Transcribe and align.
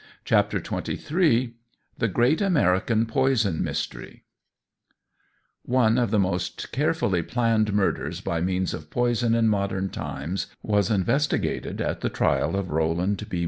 CHAPTER 0.25 0.57
XXIII 0.57 1.53
THE 1.99 2.07
GREAT 2.07 2.41
AMERICAN 2.41 3.05
POISON 3.05 3.63
MYSTERY 3.63 4.23
ONE 5.61 5.99
of 5.99 6.09
the 6.09 6.17
most 6.17 6.71
carefully 6.71 7.21
planned 7.21 7.71
murders 7.71 8.19
by 8.19 8.41
means 8.41 8.73
of 8.73 8.89
poison 8.89 9.35
in 9.35 9.47
modern 9.47 9.89
times 9.91 10.47
was 10.63 10.89
investigated 10.89 11.81
at 11.81 12.01
the 12.01 12.09
trial 12.09 12.55
of 12.55 12.71
Roland 12.71 13.29
B. 13.29 13.39